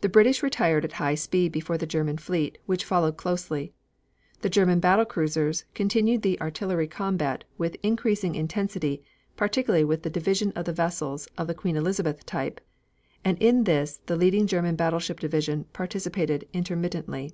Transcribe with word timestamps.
The 0.00 0.08
British 0.08 0.42
retired 0.42 0.84
at 0.84 0.94
high 0.94 1.14
speed 1.14 1.52
before 1.52 1.78
the 1.78 1.86
German 1.86 2.18
fleet, 2.18 2.58
which 2.66 2.84
followed 2.84 3.16
closely. 3.16 3.72
The 4.40 4.50
German 4.50 4.80
battle 4.80 5.04
cruisers 5.04 5.64
continued 5.72 6.22
the 6.22 6.40
artillery 6.40 6.88
combat 6.88 7.44
with 7.56 7.76
increasing 7.80 8.34
intensity, 8.34 9.04
particularly 9.36 9.84
with 9.84 10.02
the 10.02 10.10
division 10.10 10.50
of 10.56 10.64
the 10.64 10.72
vessels 10.72 11.28
of 11.38 11.46
the 11.46 11.54
Queen 11.54 11.76
Elizabeth 11.76 12.26
type, 12.26 12.60
and 13.24 13.38
in 13.40 13.62
this 13.62 14.00
the 14.06 14.16
leading 14.16 14.48
German 14.48 14.74
battleship 14.74 15.20
division 15.20 15.66
participated 15.72 16.48
intermittently. 16.52 17.32